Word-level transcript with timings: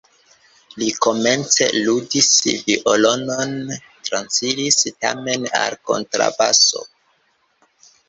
Li 0.83 0.87
komence 1.05 1.67
ludis 1.89 2.31
violonon, 2.55 3.55
transiris 4.09 4.81
tamen 4.93 5.49
al 5.63 5.81
kontrabaso. 5.93 6.87